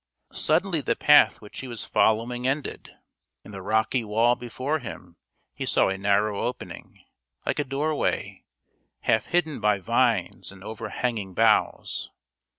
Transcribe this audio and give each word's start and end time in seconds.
Suddenly 0.33 0.81
the 0.81 0.95
path 0.95 1.41
which 1.41 1.59
he 1.59 1.67
was 1.67 1.85
following 1.85 2.47
ended. 2.47 2.95
In 3.43 3.51
the 3.51 3.61
rocky 3.61 4.03
wall 4.03 4.33
before 4.35 4.79
him 4.79 5.15
he 5.53 5.63
saw 5.63 5.89
a 5.89 5.97
narrow 5.99 6.41
opening, 6.41 7.05
like 7.45 7.59
a 7.59 7.63
doorway, 7.63 8.43
half 9.01 9.27
hidden 9.27 9.59
by 9.59 9.77
vines 9.77 10.51
and 10.51 10.63
overhanging 10.63 11.35
boughs. 11.35 12.09